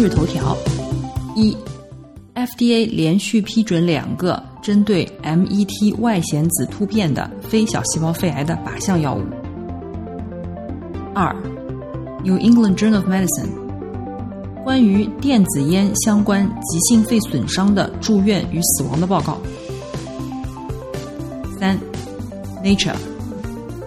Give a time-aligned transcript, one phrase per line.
[0.00, 0.56] 今日头条：
[1.36, 1.54] 一
[2.34, 9.20] ，FDA 连续批准两个针对 MET 外显子突变的非小细胞肺癌的靶向药物。
[11.14, 11.36] 二，
[12.24, 13.50] 《New England Journal of Medicine》
[14.64, 19.36] 关于电子烟相关急性肺损伤的住院与死亡的报告。
[21.58, 21.78] 三，
[22.64, 22.94] 《Nature》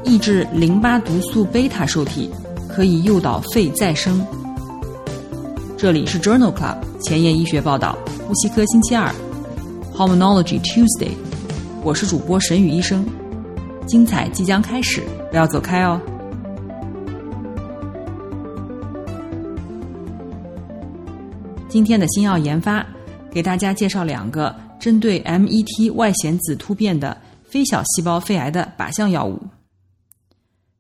[0.04, 2.30] 抑制淋巴毒素贝塔受体
[2.70, 4.24] 可以诱导肺再生。
[5.84, 9.14] 这里是 Journal Club 前沿医学报道，呼吸科星期二
[9.94, 11.12] hominology Tuesday，
[11.84, 13.06] 我是主播沈宇医生，
[13.86, 16.00] 精彩即将开始，不要走开哦。
[21.68, 22.86] 今天的新药研发，
[23.30, 29.38] 给大家介绍两个针对 MET 外显子突变的非小细胞肺癌的靶向药物。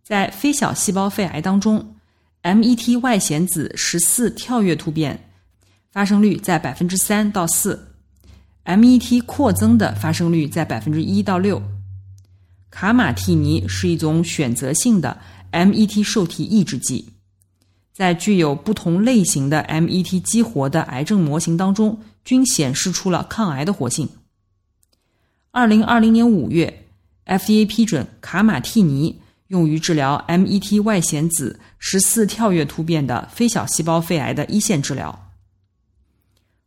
[0.02, 1.93] 在非小细胞肺癌当中
[2.44, 5.32] ，MET 外显子十四跳跃突变
[5.92, 7.88] 发生率在百分之三到四
[8.66, 11.64] ，MET 扩增的发生率在百分之一到六。
[12.70, 15.22] 卡马替尼是一种选择性的
[15.52, 17.10] MET 受体抑制剂，
[17.94, 24.10] 在具有不同类型的 MET 激活的癌症模型当中，均显示出了抗癌的活性。
[25.52, 26.88] 二零二零年五月
[27.26, 29.22] ，FDA 批准卡马替尼。
[29.54, 35.32] 用于治疗 MET 外显子十四跳跃突变的非小细胞肺癌的一线治疗。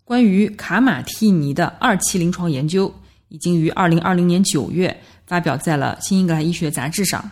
[0.04, 2.94] 关于卡马替尼的二期临床研究
[3.26, 7.28] 已经于二零二零年九月发表在了《新英格兰医学杂志》上。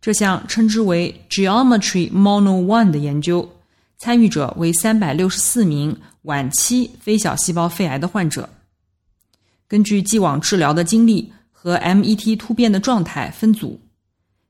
[0.00, 3.48] 这项称之为 Geometry Mono One 的研究，
[3.96, 8.50] 参与者为三百六十四名晚期非小细胞肺癌的患者，
[9.68, 13.80] 根据既往治疗的经历和 MET 突变的状态分组。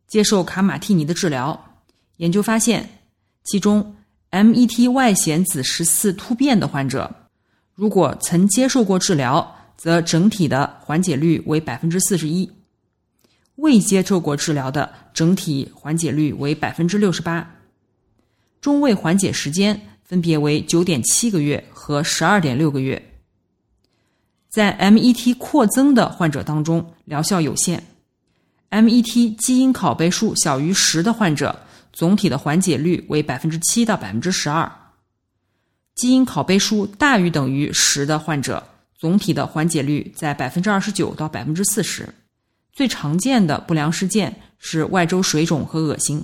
[0.06, 1.78] 接受卡马替尼的治疗，
[2.19, 2.89] 研究发现，
[3.44, 3.94] 其中
[4.31, 7.12] MET 外显子十四突变的患者，
[7.75, 12.49] 如果曾接受过治疗，则整体的缓解率为百分之四十一；
[13.56, 17.56] 未接受过治疗的整体缓解率为百分之六十八，
[18.61, 23.12] 中位缓解时间分别为九点七个月和十二点六个月。
[24.49, 27.84] 在 MET 扩增的患者当中，疗效有限。
[28.71, 31.59] MET 基因拷贝数小于十的患者，
[31.93, 34.69] 总体的缓解率为百分之七到百分之十二；
[35.94, 38.66] 基因拷贝数大于等于十的患者，
[38.99, 42.09] 总体的缓解率在百分之二十九到百分之四十。
[42.72, 46.22] 最常见的不良事件是外周水肿和恶心。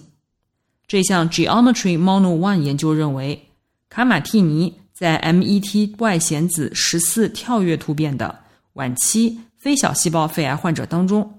[0.86, 3.48] 这项 Geometry Mono One 研究认为，
[3.88, 8.40] 卡马替尼在 MET 外显子十四跳跃突变的
[8.74, 11.38] 晚期非小细胞肺癌患者当中。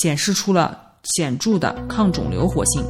[0.00, 2.84] 显示出了显著的抗肿瘤活性。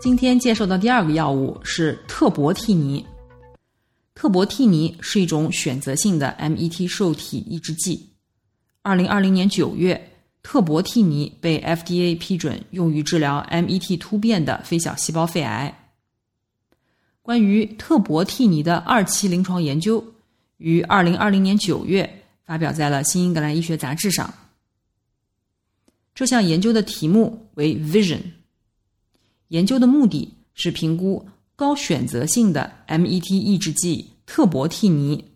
[0.00, 3.04] 今天介绍的第二个药物是特博替尼。
[4.14, 8.10] 特博替尼是一种选择性的 MET 受体抑制剂。
[8.82, 10.10] 二零二零年九月，
[10.42, 15.81] 特博替尼被 FDA 批准用于治疗 MET 突变的非小细胞肺癌。
[17.22, 20.04] 关于特博替尼的二期临床研究
[20.56, 24.34] 于二零二零年九月发表在了《新英格兰医学杂志》上。
[26.14, 28.20] 这项研究的题目为 Vision，
[29.48, 35.32] 研究的目的是评估高选择性的 MET 抑制剂特博替尼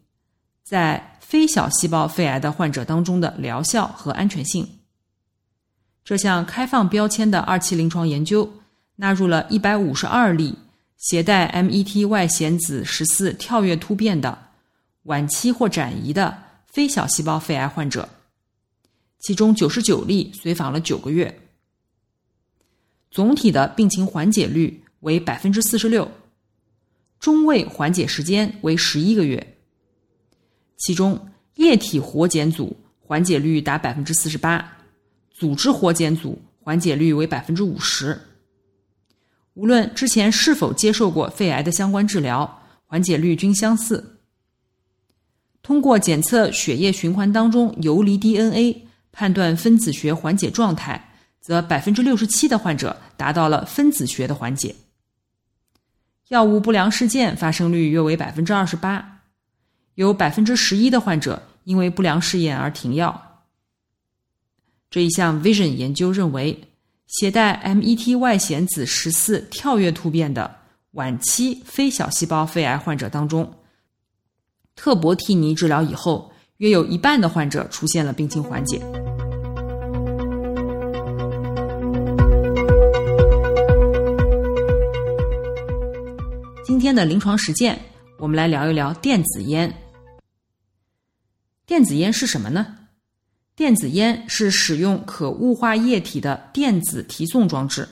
[0.64, 4.68] 在非小细胞肺癌的患者当中的疗效和安全性。
[6.04, 8.52] 这项开放标签的二期临床研究
[8.96, 10.56] 纳入了一百五十二例。
[10.96, 14.48] 携带 MET 外显子十四跳跃突变的
[15.02, 18.08] 晚期或转移的非小细胞肺癌患者，
[19.18, 21.40] 其中九十九例随访了九个月，
[23.10, 26.10] 总体的病情缓解率为百分之四十六，
[27.20, 29.56] 中位缓解时间为十一个月，
[30.78, 34.78] 其中液体活检组缓解率达百分之四十八，
[35.30, 38.18] 组织活检组缓解率为百分之五十。
[39.56, 44.18] 无论之前是否接受过肺癌的相关治疗，缓解率均相似。
[45.62, 51.10] 通过检测血液循环当中游离 DNA，判断分子学缓解状态，
[51.40, 54.76] 则百分之六十七的患者达到了分子学的缓解。
[56.28, 59.22] 药物不良事件发生率约为百分之二十八，
[59.94, 63.42] 有百分之十一的患者因为不良试验而停药。
[64.90, 66.68] 这一项 Vision 研究认为，
[67.06, 70.56] 携带 MET 外显子十四跳跃突变的
[70.92, 73.54] 晚期非小细胞肺癌患者当中，
[74.74, 78.80] 特博替尼治疗以后，约有一半的患者出现了病情缓解。
[86.64, 87.80] 今天的临床实践，
[88.18, 89.72] 我们来聊一聊电子烟。
[91.64, 92.75] 电子烟是什么呢？
[93.56, 97.88] 电子烟是使用可雾化液体的电子提送装置，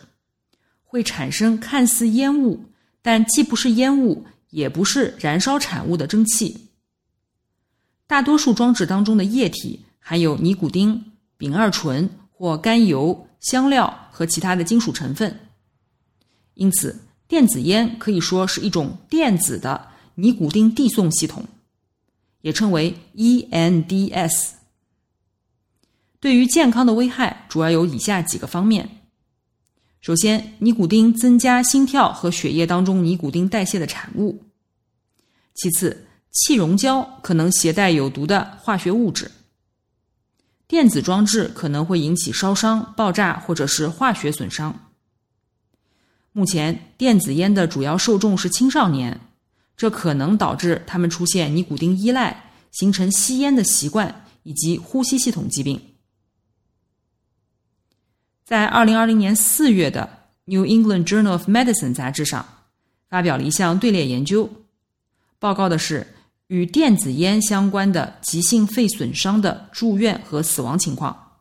[0.84, 2.62] 会产生看似烟雾，
[3.00, 6.69] 但既不是烟雾，也不是燃烧产物的蒸汽。
[8.06, 11.02] 大多数装置当中的液体含有尼古丁、
[11.38, 15.34] 丙二醇或甘油、香料和其他的金属成分，
[16.55, 17.00] 因此。
[17.26, 21.43] 电子烟可以说是一种电子的尼古丁递送系统，
[22.43, 24.50] 也称为 ENDS。
[26.25, 28.88] 对于健康的危害主要有以下几个方面：
[30.00, 34.35] 首先，尼古丁增加心跳和血液当中尼古丁代谢的产物；
[35.55, 39.26] 其次，气溶胶可能携带有毒的化学物质；
[40.67, 44.75] 电子装置可能会引起烧伤、爆炸或者是化学损伤。
[46.32, 49.20] 目前，电子烟的主要受众是青少年，
[49.77, 55.79] 这可能导致他们出现尼古丁依赖，形成吸烟的习惯以及呼吸系统疾病。
[58.44, 60.08] 在二零二零年四月的
[60.55, 62.46] 《New England Journal of Medicine》杂志上，
[63.08, 64.50] 发表了一项队列研究，
[65.38, 66.06] 报告的是
[66.49, 71.38] 与电子烟相关的急性肺损伤的住院和死亡情况。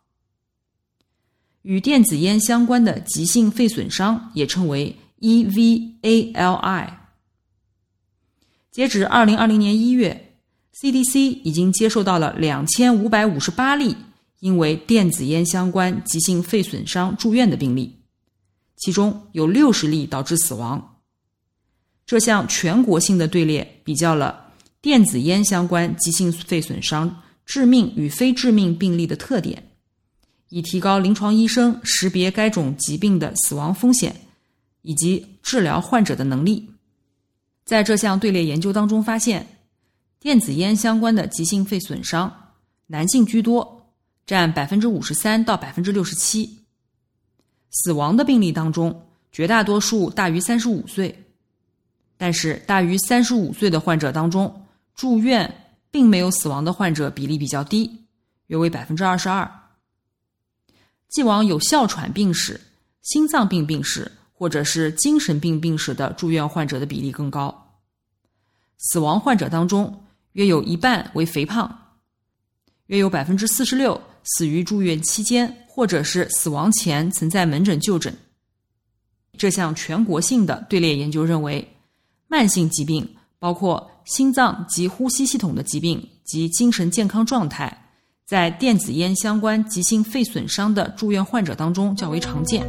[1.64, 6.88] 与电子烟相关的急性肺损伤也称为 EVALI。
[8.72, 10.36] 截止二零二零年一月
[10.74, 13.98] ，CDC 已经接受到了两千五百五十八例
[14.44, 17.98] 因为电子烟相关急性肺损伤住院的病例，
[18.76, 20.98] 其中有六十例导致死亡。
[22.06, 24.52] 这项全国性的队列比较了
[24.82, 29.72] 电子烟相关急性肺损伤致命与非致命病例的特点。
[30.50, 34.14] 以提高临床医生识别该种疾病的死亡风险
[34.82, 36.70] 以及治疗患者的能力。
[37.64, 39.62] 在这项队列研究当中，发现
[40.20, 42.52] 电子烟相关的急性肺损伤，
[42.88, 43.83] 男性居多，
[44.26, 46.60] 占百分之五十三到百分之六十七。
[47.70, 51.26] 死亡的病例当中，绝大多数大于三十五岁，
[52.18, 58.06] 但是大于三十五岁的患者当中，住院并没有死亡的患者比例比较低，
[58.48, 59.50] 约为百分之二十二。
[61.10, 62.60] 既往有哮喘病史、
[63.02, 67.80] 心脏病病史或者是精神病病史的住院患者的比例更高。
[68.78, 71.96] 死亡患者当中，约有一半为肥胖，
[72.88, 78.16] 约有百分之四十六死于住院期间或者是死亡前曾在门诊就诊。
[79.38, 81.68] 这项全国性的队列研究认为，
[82.28, 87.80] 慢性疾病包括心脏及呼吸系统的疾病及精神健康状态。
[88.26, 92.64] 在电子烟相关急性肺损伤的住院患者当中较为常见。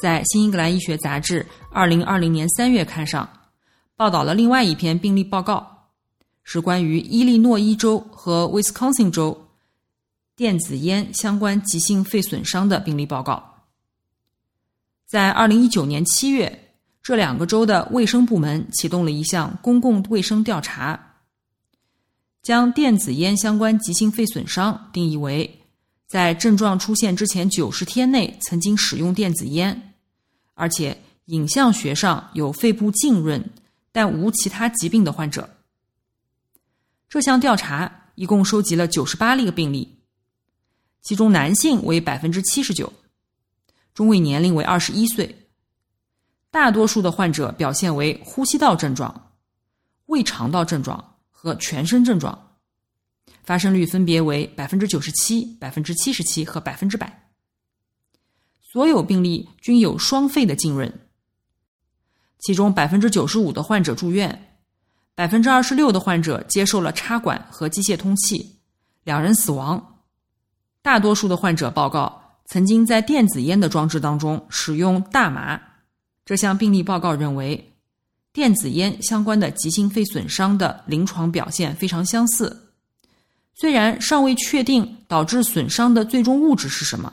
[0.00, 1.42] 在《新英格兰医学杂志》
[1.72, 3.28] 二零二零年三月刊上，
[3.98, 5.88] 报道了另外一篇病例报告，
[6.44, 9.48] 是关于伊利诺伊州和威斯康星州
[10.36, 13.64] 电子烟相关急性肺损伤的病例报告。
[15.04, 16.64] 在二零一九年七月。
[17.00, 21.14] 这两个州的卫生部门启动了一项公共卫生调查，
[22.42, 25.62] 将电子烟相关急性肺损伤定义为
[26.06, 29.94] 在症状出现之前九十天内曾经使用电子烟，
[30.52, 33.42] 而且影像学上有肺部浸润
[33.92, 35.56] 但无其他疾病的患者。
[37.08, 39.98] 这项调查一共收集了九十八例病例，
[41.02, 42.92] 其中男性为百分之七十九，
[43.94, 45.48] 中位年龄为二十一岁。
[46.50, 49.32] 大多数的患者表现为呼吸道症状、
[50.06, 52.56] 胃肠道症状和全身症状，
[53.42, 57.30] 发生率分别为百分之九十七、百分之七十七和百分之百。
[58.60, 61.07] 所有病例均有双肺的浸润，
[62.38, 64.56] 其中百分之九十五的患者住院，
[65.14, 68.60] 百分之二十六的患者接受了插管和机械通气，
[69.04, 70.00] 两人死亡。
[70.82, 75.60] 大多数的患者报告曾经在电子烟的装置当中使用大麻。
[76.24, 77.74] 这项病例报告认为，
[78.32, 82.72] 电子烟相关的急性肺损伤的临床表现非常相似。
[83.54, 87.12] 虽然尚未确定导致损伤的最终物质是什么，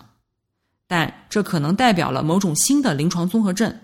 [0.88, 3.76] 但这可能代表了某种新的临床综合症，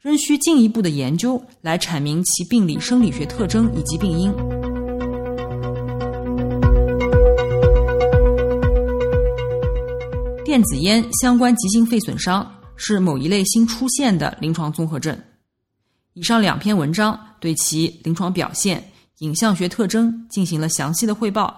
[0.00, 4.32] 仍需进一步的研究来阐明其病理生理学特征以及病因。
[10.42, 15.16] 电子烟相关急性肺损伤是某一类新出现的临床综合症。
[16.14, 18.82] 以上两篇文章对其临床表现、
[19.18, 21.54] 影像学特征进行了详细的汇报。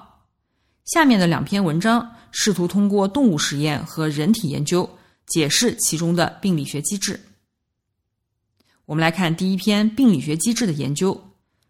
[0.85, 4.89] 下面的两篇文章试图通过动物实验和人体研究
[5.29, 7.19] 解释其中的病理学机制。
[8.93, 11.19] 我们来看第一篇病理学机制的研究。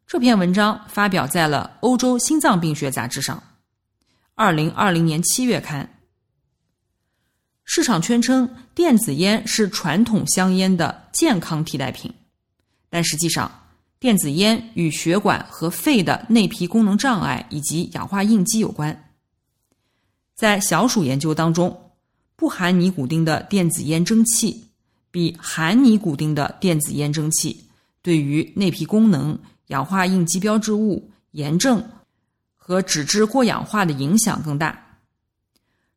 [0.09, 3.41] 这篇文章发表在了《欧洲心脏病学杂志》上，
[4.35, 5.89] 二零二零年七月刊。
[7.63, 12.13] 市场宣称电子烟是传统香烟的健康替代品，
[12.91, 13.69] 但实际上，
[14.01, 19.11] 电子烟与血管和肺的内皮功能障碍以及氧化应激有关。
[20.35, 21.93] 在小鼠研究当中，
[22.35, 24.72] 不含尼古丁的电子烟蒸汽
[25.13, 27.65] 比含尼古丁的电子烟蒸汽
[28.03, 29.39] 对于内皮功能、
[29.69, 31.81] 氧化应激标志物、炎症
[32.57, 34.99] 和脂质过氧化的影响更大。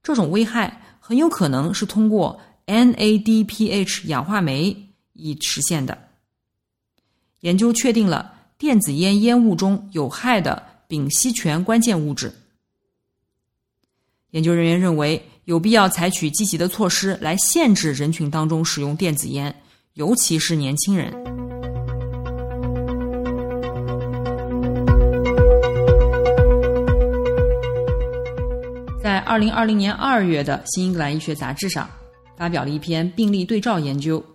[0.03, 0.83] 这种危害。
[1.07, 4.75] 很有可能是通过 NADPH 氧化酶
[5.13, 5.95] 以实现的。
[7.41, 12.33] 研究确定了电子烟烟雾中有害的丙烯醛关键物质。
[14.31, 19.55] 研究人员认为有必要采取积极的措施来限制人群当中使用电子烟，
[19.93, 21.13] 尤其是年轻人。
[28.99, 31.87] 在二零二零年二月的《新英格兰医学杂志》上
[32.35, 34.25] 发表了一篇病例对照研究，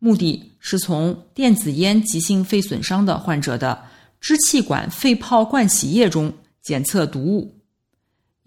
[0.00, 3.80] 目的是从电子烟急性肺损伤的患者的
[4.20, 6.32] 支气管肺泡灌洗液中
[6.62, 7.57] 检测毒物，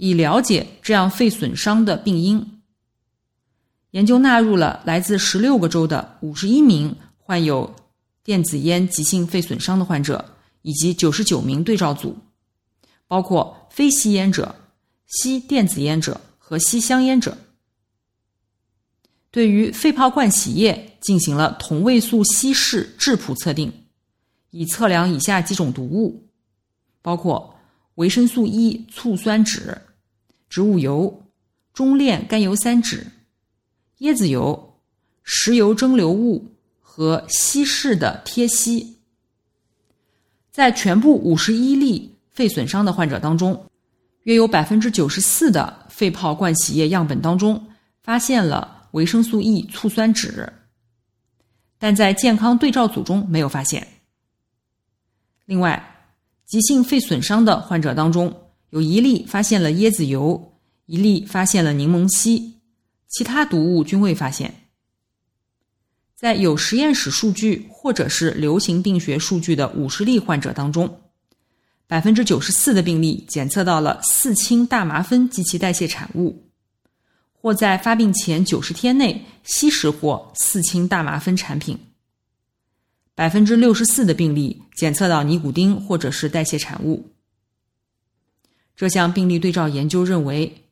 [0.04, 2.60] 以了解这样肺损伤的病因。
[3.92, 7.72] 研究纳入了来自十六个州的五十一名患有
[8.24, 12.18] 电子烟急性肺损伤的患者，以及九十九名对照组，
[13.08, 14.56] 包括非吸烟者。
[15.06, 17.38] 吸电子烟者和吸香烟者，
[19.30, 23.72] 对于肺泡灌洗液进行了同位素稀释质谱测定，
[24.50, 26.30] 以测量以下几种毒物，
[27.02, 27.54] 包括
[27.96, 29.78] 维生素 E 醋酸酯、
[30.52, 31.24] 植物油、
[31.74, 33.08] 中链甘油三酯、
[34.02, 34.76] 椰子油、
[35.24, 36.46] 石油蒸馏物
[36.82, 38.98] 和稀释的贴息。
[40.52, 43.66] 在全部五十一例肺损伤的患者当中。
[44.24, 47.70] 约有百分之九十四的肺泡灌洗液样本当中
[48.04, 50.48] 发现了维生素 E 醋酸酯，
[51.80, 53.88] 但在健康对照组中没有发现。
[55.46, 56.06] 另外，
[56.46, 60.54] 急性肺损伤的患者当中，有一例发现了椰子油，
[60.86, 62.56] 一例发现了柠檬烯，
[63.08, 64.54] 其他毒物均未发现。
[66.16, 71.02] 在有实验室数据或者是流行病学数据的五十例患者当中。
[71.86, 76.42] 百分之九十四的病例检测到了四氢大麻酚及其代谢产物，
[77.34, 81.78] 或在发病前九十天内吸食过四氢大麻酚产品。
[83.14, 87.12] 百分之六十四的病例检测到尼古丁或者是代谢产物。
[88.82, 90.64] 这项病例对照研究认为，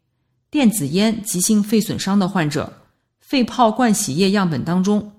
[0.50, 2.74] 电子烟急性肺损伤的患者
[3.20, 5.12] 肺泡灌洗液样本当中，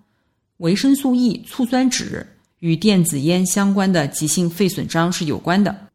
[0.56, 2.26] 维生素 E 醋酸酯
[2.58, 5.86] 与电子烟相关的急性肺损伤是有关的。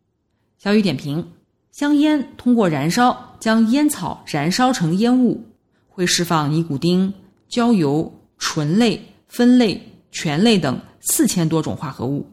[0.58, 1.34] 小雨点评：
[1.74, 5.44] 香烟通过燃烧将烟草燃烧成烟雾，
[5.90, 7.14] 会释放尼古丁、
[7.50, 12.26] 焦油、醇类、酚类、醛类等四千多种化合物，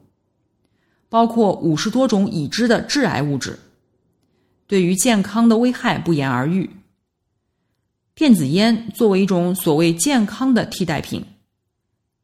[1.09, 3.59] 包括五十多种已知的致癌物质，
[4.73, 6.71] 对于健康的危害不言而喻。
[8.14, 11.23] 电子烟作为一种所谓健康的替代品，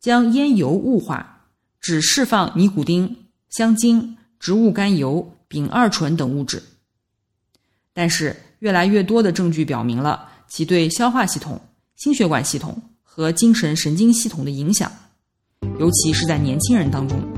[0.01, 1.45] 将烟油雾化，
[1.79, 3.15] 只释放尼古丁、
[3.51, 5.31] 香精、植物甘油。
[5.47, 6.63] 丙二醇等物质，
[7.93, 11.61] 但是越来越多的证据表明了其对消化系统、
[11.97, 14.91] 心血管系统和精神神经系统的影响，
[15.79, 17.38] 尤其是在年轻人当中。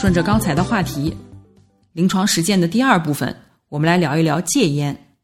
[0.00, 1.12] 顺着刚才的话题，
[1.92, 3.36] 临床实践的第二部分，
[3.68, 5.16] 我们来聊一聊戒烟。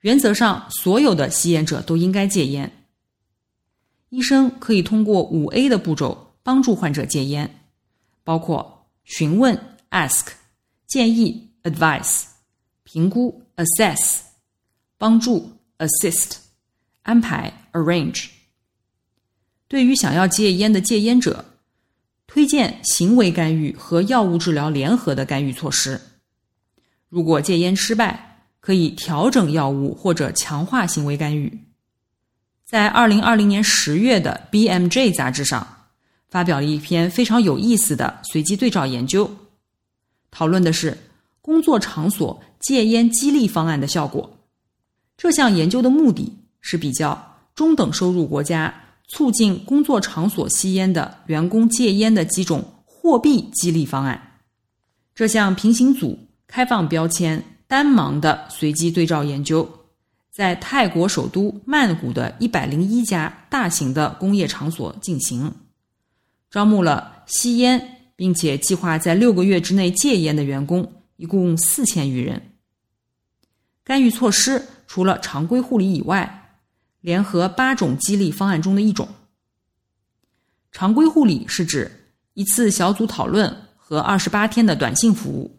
[0.00, 2.84] 原则上，所有的吸烟者都应该戒烟。
[4.08, 7.60] 医生可以通过五 A 的步骤帮助患者戒烟，
[8.24, 9.56] 包括询问
[9.90, 10.26] （ask）、
[10.88, 12.24] 建议 （advice）、
[12.82, 14.16] 评估 （assess）、
[14.98, 15.48] 帮助
[15.78, 16.38] （assist）、
[17.02, 18.30] 安排 （arrange）。
[19.68, 21.44] 对于想要戒烟的戒烟者，
[22.32, 26.00] 推荐行为干预和药物治疗联合的干预措施。
[27.08, 31.58] 如果戒烟失败，可以调整药物或者强化行为干预。
[32.64, 35.66] 在二零二零年十月的《BMJ》杂志上，
[36.28, 39.28] 发表了一篇非常有意思的随机对照研究，
[40.30, 40.96] 讨论的是
[41.40, 44.38] 工作场所戒烟激励方案的效果。
[45.16, 48.72] 这项研究的目的是比较中等收入国家。
[49.10, 54.38] 促进工作场所吸烟的员工戒烟的几种货币激励方案。
[55.14, 59.68] 这项平行组开放标签单盲的随机对照研究，
[60.30, 65.52] 在泰国首都曼谷的一百零一家大型的工业场所进行，
[66.50, 72.40] 招募了吸烟并且计划在六个月之内戒烟的员工，一共四千余人。
[73.82, 76.36] 干预措施除了常规护理以外。
[77.00, 79.08] 联合八种激励方案中的一种。
[80.72, 81.90] 常规护理是指
[82.34, 85.58] 一次小组讨论和二十八天的短信服务。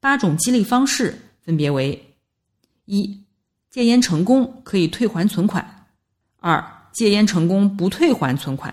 [0.00, 2.16] 八种激励方式分别为：
[2.86, 3.22] 一、
[3.70, 5.62] 戒烟成功可以退还存款；
[6.38, 8.72] 二、戒烟成功不退还存款；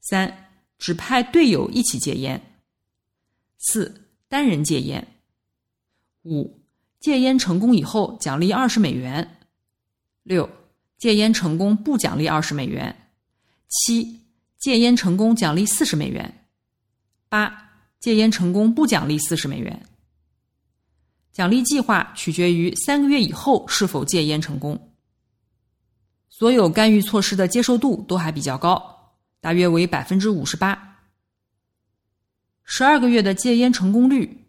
[0.00, 2.38] 三、指派队友一起戒烟；
[3.58, 5.02] 四、单人戒烟；
[6.24, 6.60] 五、
[6.98, 9.38] 戒烟成功以后奖励二十美元。
[10.26, 10.50] 六、
[10.98, 12.92] 戒烟成功不奖励二十美元；
[13.68, 14.22] 七、
[14.58, 16.28] 戒烟成功奖励四十美元；
[17.28, 19.86] 八、戒烟成功不奖励四十美元。
[21.32, 24.92] 奖励计划取决于三个月以后是否戒烟成功。
[26.28, 30.96] 所有干预措施的接受度都还比较高，大约为百分之五十八。
[32.64, 34.44] 十二个月的戒烟成功率，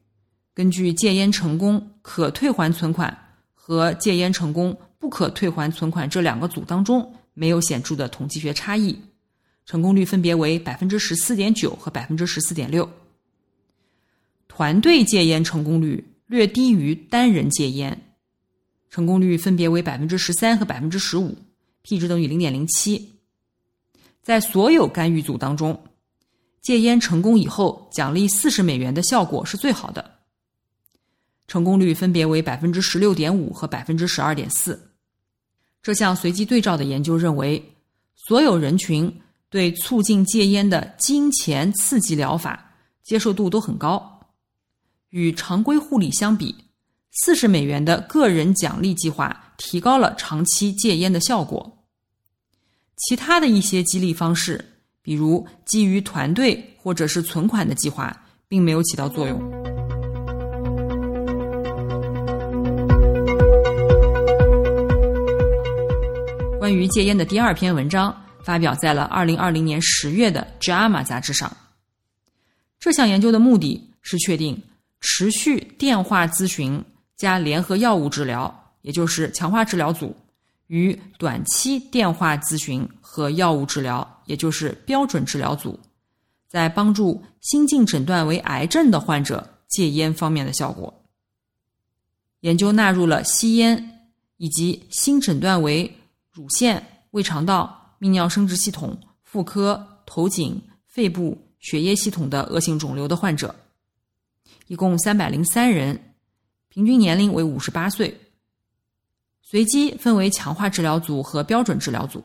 [0.56, 3.16] 根据戒烟成功可退还存款
[3.54, 4.76] 和戒烟成功。
[5.00, 9.00] 不可退还存款这两个组当中没有显著的统计学差异，
[9.66, 12.90] 成功率分别为百分之十四点九和百分之十四点六。
[14.48, 18.16] 团队戒烟成功率略低于单人戒烟，
[18.90, 21.38] 成功率分别为百分之十三和百分之十五
[21.84, 23.20] ，p 值等于零点零七。
[24.24, 25.80] 在所有干预组当中，
[26.60, 30.16] 戒烟成功以后奖励四十美元的效果是最好的。
[31.48, 34.87] 成功率分别为百分之十六点五和百分之十二点四。
[35.88, 37.64] 这项随机对照的研究认为，
[38.14, 39.10] 所有人群
[39.50, 42.74] 对促进戒烟的金钱刺激疗法
[43.06, 44.20] 接受度都很高。
[45.12, 46.54] 与常规护理相比，
[47.14, 51.86] 四十美元的个人奖励计划提高了长期戒烟的效果。
[52.98, 59.57] 其他的一些激励方式，比如基于团队或者是存款的计划，并没有起到作用。
[66.68, 71.50] 关于戒烟的第二篇文章发表在了二零二零年十月的《JAMA》杂志上。
[72.78, 74.62] 这项研究的目的是确定
[75.00, 76.84] 持续电话咨询
[77.16, 80.14] 加联合药物治疗，也就是强化治疗组，
[80.68, 85.80] 与短期电话咨询和药物治疗，也就是标准治疗组，
[86.50, 90.94] 在帮助新近诊断为癌症的患者戒烟方面的效果。
[92.42, 95.90] 研究纳入了吸烟以及新诊断为。
[96.38, 103.56] 乳腺、胃肠道、泌尿生殖系统、妇科、头颈、肺部、血液系统的恶性肿瘤的患者，
[104.68, 106.14] 一共三百零三人，
[106.70, 108.16] 平均年龄为五十八岁。
[109.42, 112.24] 随机分为强化治疗组和标准治疗组。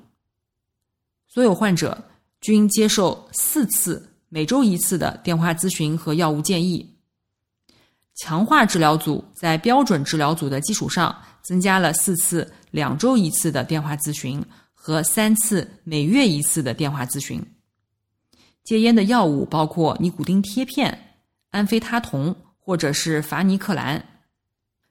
[1.27, 2.05] 所有患者
[2.43, 6.92] 均接受四次每周一次的电话咨询和药物建议。
[8.15, 12.53] 强化治疗组在标准治疗组的基础上增加了四次。
[12.71, 17.39] 两周一次的电话咨询和三次每月一次的电话咨询。
[18.65, 21.17] 戒烟的药物包括尼古丁贴片、
[21.51, 24.03] 安非他酮或者是伐尼克兰。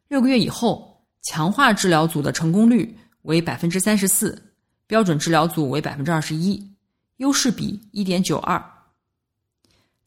[0.10, 4.54] 六个月以后，强化治疗组的成功率为百分之三十四，
[4.86, 6.76] 标准治疗组为百分之二十一，
[7.18, 8.64] 优势比一点九二。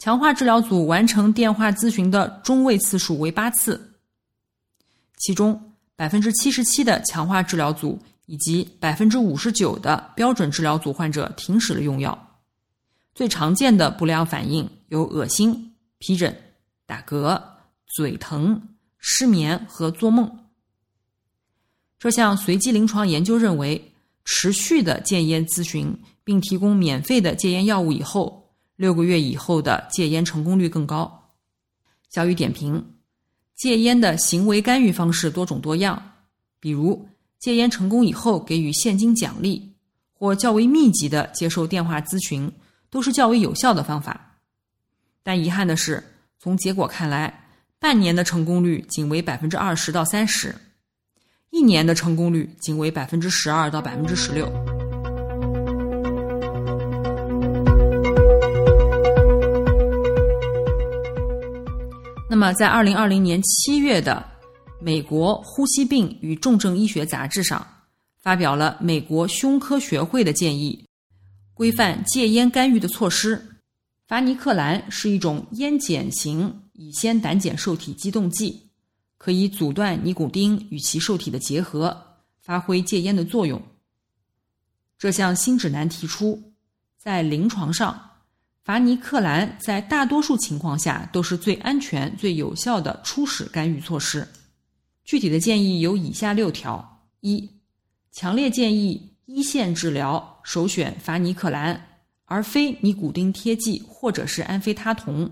[0.05, 3.95] 强化治疗组完成电话咨询的中位次数为八次。
[5.17, 12.39] 其中百分之七十七的强化治疗组以及百分之五十九的标准治疗组患者停止了用药。
[13.15, 16.37] 最常见的不良反应有恶心、皮疹、
[16.85, 17.43] 打嗝、
[17.87, 18.61] 嘴疼、
[18.99, 20.31] 失眠和做梦。
[21.99, 23.95] 这项随机临床研究认为，
[24.27, 28.44] 持续的戒烟咨询并提供免费的戒烟药物以后，
[28.77, 31.31] 六个月以后的戒烟成功率更高。
[32.11, 32.85] 小雨点评：
[33.55, 36.13] 戒烟的行为干预方式多种多样，
[36.61, 37.09] 比如
[37.39, 39.75] 戒烟成功以后给予现金奖励，
[40.13, 42.51] 或较为密集的接受电话咨询，
[42.91, 44.39] 都是较为有效的方法。
[45.23, 46.03] 但遗憾的是，
[46.39, 50.55] 从结果看来，半年的成功率仅为百分之二十到三十。
[51.51, 54.74] 一年的成功率仅为百分之十二到百分之十六。
[62.35, 64.29] 那么，在二零二零年七月的
[64.83, 67.65] 《美国呼吸病与重症医学杂志》上，
[68.21, 70.85] 发表了美国胸科学会的建议，
[71.55, 73.41] 规范戒烟干预的措施。
[74.09, 78.69] 伐尼克兰是一种烟碱型乙酰胆碱受体激动剂。
[79.17, 83.63] 可以阻断尼古丁与其受体的结合，发挥戒烟的作用。
[84.99, 86.53] 这项新指南提出，
[86.99, 88.11] 在临床上，
[88.65, 94.27] 伐尼克兰在大多数情况下都是最安全、最有效的初始干预措施。
[95.05, 97.51] 具体的建议有以下六条：一、
[98.11, 101.79] 强烈建议一线治疗首选伐尼克兰，
[102.25, 105.31] 而非尼古丁贴剂或者是安非他酮，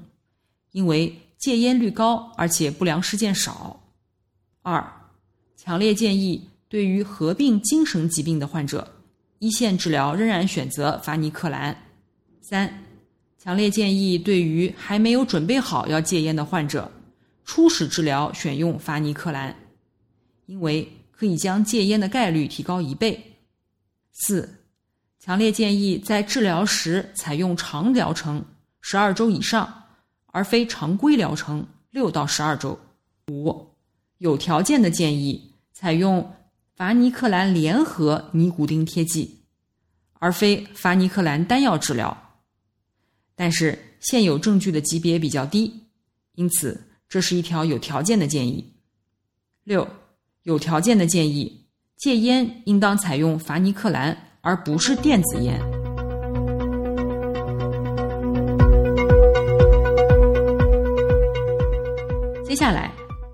[0.72, 3.82] 因为戒烟率高，而且不良事件少。
[4.60, 4.92] 二，
[5.56, 8.96] 强烈建议对于合并精神疾病的患者，
[9.38, 11.74] 一线治疗仍然选择伐尼克兰。
[12.42, 12.84] 三，
[13.42, 16.88] 强烈建议对于还没有准备好要戒烟的患者，
[17.44, 19.56] 初始治疗选用伐尼克兰，
[20.46, 23.38] 因为可以将戒烟的概率提高一倍。
[24.12, 24.48] 四，
[25.18, 28.44] 强烈建议在治疗时采用长疗程，
[28.80, 29.86] 十二周以上，
[30.26, 32.78] 而非常规疗程，六到十二周。
[33.26, 33.74] 五。
[34.18, 36.32] 有条件的建议采用
[36.76, 39.40] 伐尼克兰联合尼古丁贴剂，
[40.20, 42.16] 而非伐尼克兰单药治疗。
[43.42, 45.68] 但是现有证据的级别比较低，
[46.36, 48.72] 因此这是一条有条件的建议。
[49.64, 49.84] 六，
[50.44, 55.60] 有条件的建议戒烟应当采用伐尼克兰，而不是电子烟。
[62.46, 62.92] 接下来。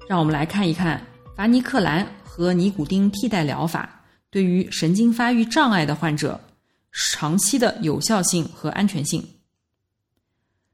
[0.09, 6.41] 让我们来看一看伐尼克兰和尼古丁替代疗法对于神经发育障碍的患者
[6.93, 9.23] 长期的有效性和安全性。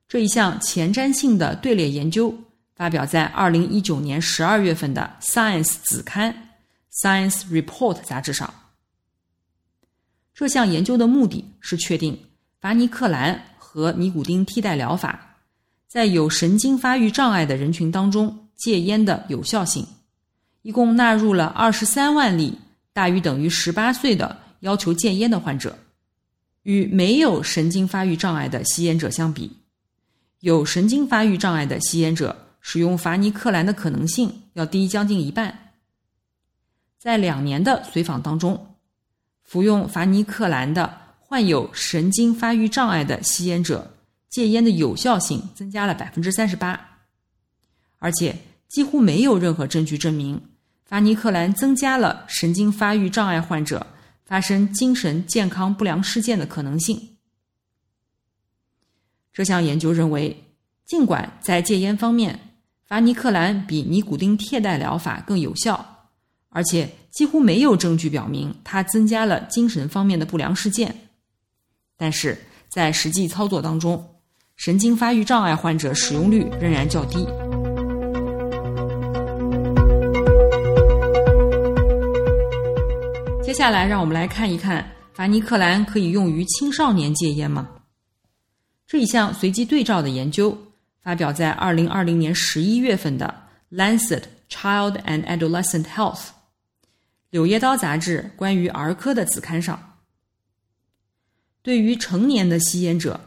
[0.06, 2.34] 这一项前瞻性的队列研究
[2.74, 6.32] 发表在二零一九年十二月份的《Science》子刊
[7.02, 8.52] 《Science Report》杂志上。
[10.34, 12.18] 这项研究的目的是确定
[12.60, 15.36] 伐尼克兰和尼古丁替代疗法
[15.86, 18.40] 在有神经发育障碍的人群当中。
[18.56, 19.84] 戒烟的有效性，
[20.62, 22.56] 一共纳入了二十三万例
[22.92, 25.76] 大于等于十八岁的要求戒烟的患者，
[26.62, 29.50] 与没有神经发育障碍的吸烟者相比，
[30.44, 35.72] 有神经发育障碍的吸烟者使用伐尼克兰的可能性要低将近一半。
[36.98, 38.76] 在两年的随访当中，
[39.42, 43.90] 服用伐尼克兰的患有神经发育障碍的吸烟者
[44.28, 46.78] 戒烟的有效性增加了百分之三十八。
[47.98, 48.36] 而且
[48.68, 50.38] 几乎没有任何证据证明
[50.84, 53.86] 伐尼克兰增加了神经发育障碍患者
[54.26, 57.13] 发生精神健康不良事件的可能性。
[59.34, 60.44] 这项研究认为，
[60.86, 62.38] 尽管在戒烟方面，
[62.86, 65.84] 伐尼克兰比尼古丁替代疗法更有效，
[66.50, 70.94] 而且几乎没有证据表明它增加了精神方面的不良事件，
[71.98, 74.08] 但是在实际操作当中，
[74.54, 77.26] 神经发育障碍患者使用率仍然较低。
[83.42, 87.68] 接下来，让我们来看一看伐尼克兰可以用于青少年戒烟吗？
[88.94, 90.56] 这一项随机对照的研究
[91.02, 93.42] 发表在二零二零年十一月份的
[93.76, 96.16] 《Lancet Child and Adolescent Health》
[97.30, 99.98] 柳叶刀杂志关于儿科的子刊上。
[101.60, 103.20] 对于成年的吸烟者，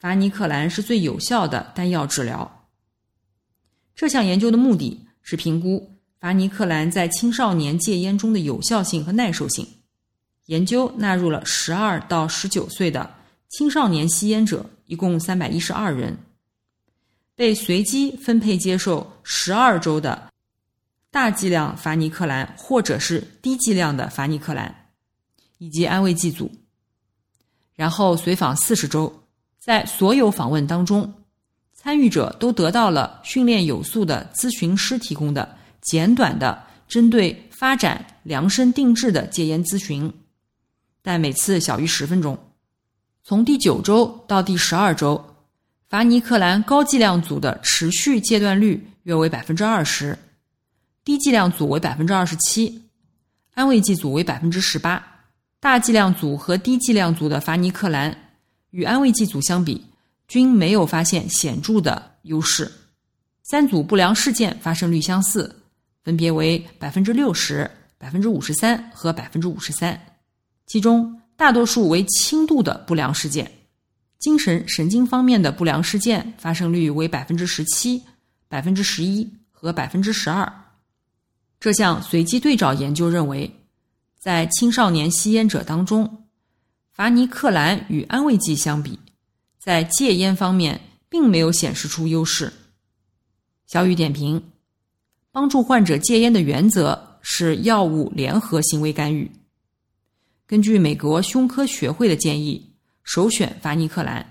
[0.00, 2.66] 伐尼克兰是最有效的单药治疗。
[3.94, 5.96] 这项研究的目的是评估。
[6.18, 9.64] 伐尼克兰在青少年戒烟中的有效性和耐受性
[10.46, 13.14] 研究纳入了十二到十九岁的
[13.50, 16.16] 青少年吸烟者，一共三百一十二人，
[17.34, 20.32] 被随机分配接受十二周的
[21.10, 24.88] 大剂量伐尼克兰或者是低剂量的伐尼克兰，
[25.58, 26.50] 以及安慰剂组。
[27.74, 29.12] 然后随访四十周，
[29.58, 31.12] 在所有访问当中，
[31.74, 40.12] 参与者都得到了训练有素的咨询师提供的简短的针对发展量身定制的戒烟咨询，
[41.02, 42.38] 但每次小于十分钟。
[43.28, 45.20] 从第九周到第十二周，
[45.88, 50.16] 伐尼克兰高剂量组的持续戒断率约为百分之二十，
[51.02, 52.80] 低剂量组为百分之二十七，
[53.54, 55.04] 安慰剂组为百分之十八。
[55.58, 58.16] 大剂量组和低剂量组的伐尼克兰
[58.70, 59.84] 与安慰剂组相比，
[60.28, 62.70] 均没有发现显著的优势。
[63.42, 65.52] 三组不良事件发生率相似，
[66.04, 70.00] 分别为百分之六十、百分之五十三和百分之五十三。
[70.68, 73.50] 其中大多数为轻度的不良事件，
[74.18, 78.02] 精神神经方面的不良事件发生率为百分之十七、
[78.48, 80.50] 百分之十一和百分之十二。
[81.60, 83.50] 这项随机对照研究认为。
[84.18, 86.24] 在青少年吸烟者当中，
[86.90, 88.98] 伐尼克兰与安慰剂相比，
[89.56, 92.52] 在戒烟方面并没有显示出优势。
[93.68, 94.42] 小雨点评：
[95.30, 99.30] 帮助患者戒烟的原则是药物联合行为干预。
[100.48, 102.64] 根据美国胸科学会的建议，
[103.02, 104.24] 首选伐尼克兰。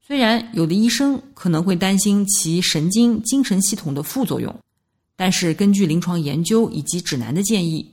[0.00, 4.54] 虽然有的医生可能会担心其神经精神系统的副作用，
[5.16, 7.92] 但是根据临床研究以及指南的建议。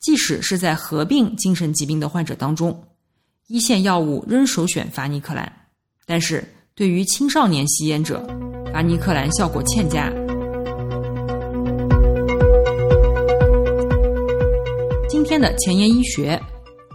[0.00, 2.84] 即使是在合并精神疾病的患者当中，
[3.46, 5.52] 一线药物仍首选伐尼克兰。
[6.04, 8.26] 但是对于青少年吸烟者，
[8.72, 10.12] 伐尼克兰效果欠佳。
[15.08, 16.40] 今天的前沿医学，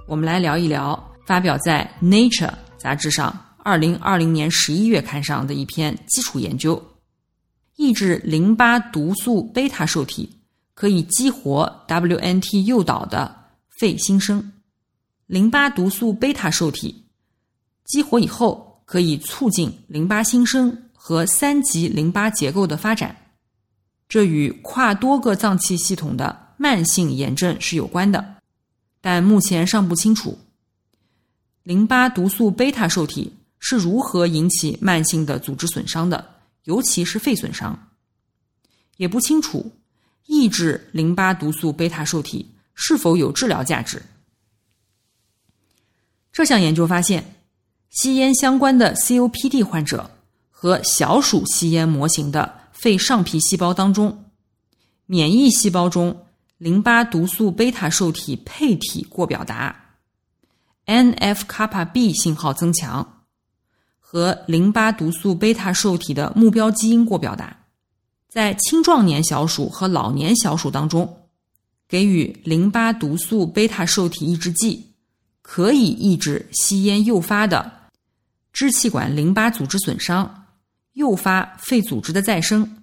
[0.05, 6.81] 我们来聊一聊发表在《Nature》杂志上二零二零年十一月刊上的一篇基础研究：
[7.77, 10.39] 抑制淋巴毒素贝塔受体。
[10.75, 13.33] 可以激活 WNT 诱导的
[13.79, 14.53] 肺新生，
[15.27, 17.05] 淋巴毒素贝塔受体
[17.85, 23.15] 激活以后，可以促进淋巴新生和三级淋巴结构的发展，
[24.09, 28.37] 这与跨多个脏器系统的慢性炎症是有关的，
[29.05, 30.39] 但目前尚不清楚
[31.63, 37.77] 淋巴毒素贝塔受体是如何引起慢性的组织损伤的，尤其是肺损伤，
[38.95, 39.73] 也不清楚。
[40.25, 44.01] 抑制淋巴毒素贝塔受体是否有治疗价值？
[46.31, 47.35] 这项研究发现，
[47.89, 50.09] 吸烟相关的 COPD 患者
[50.49, 54.31] 和小鼠吸烟模型的肺上皮细胞当中，
[55.05, 56.25] 免疫细胞中
[56.63, 59.75] 淋巴毒素贝塔受体配体过表达。
[60.85, 63.25] （NF 卡帕 B 信号增强）
[63.99, 67.65] 和淋巴毒素贝塔受体的目标基因过表达。
[68.29, 71.27] 在青壮年小鼠和老年小鼠当中，
[71.85, 74.93] 给予淋巴毒素贝塔受体抑制剂，
[75.41, 77.89] 可以抑制吸烟诱发的
[78.53, 80.45] 支气管淋巴组织损伤，
[80.93, 82.82] 诱发肺组织的再生，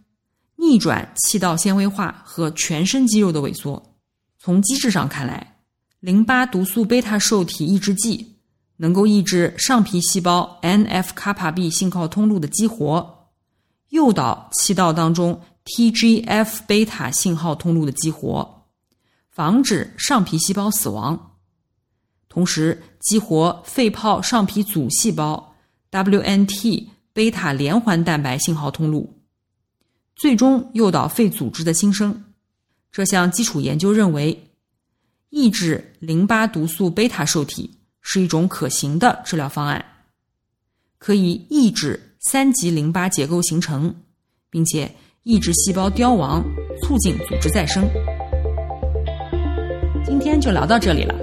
[0.61, 3.97] 逆转气道纤维化和全身肌肉的萎缩。
[4.39, 5.57] 从机制上看来，
[6.01, 8.37] 淋巴毒素贝塔受体抑制剂
[8.77, 13.29] 能够抑制上皮细胞 NF 卡帕 B 信号通路的激活。
[13.89, 18.67] 诱导气道当中 TGF 贝塔信号通路的激活，
[19.31, 21.39] 防止上皮细胞死亡，
[22.29, 25.55] 同时激活肺泡上皮组细胞
[25.91, 29.20] WNT 贝塔连环蛋白信号通路，
[30.21, 32.23] 最终诱导肺组织的新生。
[32.93, 34.39] 这项基础研究认为，
[35.31, 37.71] 抑制淋巴毒素贝塔受体
[38.03, 39.83] 是一种可行的治疗方案，
[40.99, 41.99] 可以抑制。
[42.29, 43.95] 三级淋巴结构形成，
[44.51, 46.45] 并且抑制细胞凋亡，
[46.83, 47.89] 促进组织再生。
[50.05, 51.15] 今天就聊到这里了。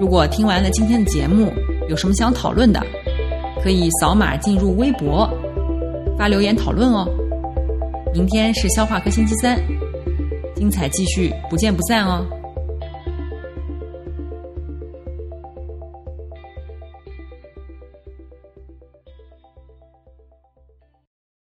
[0.00, 1.52] 如果听完了今天的节目，
[1.88, 2.84] 有什么想讨论的，
[3.62, 5.30] 可以扫码进入微博
[6.18, 7.08] 发留言讨论哦。
[8.14, 9.60] 明天是消化科星期三，
[10.54, 12.24] 精彩继续，不见不散哦。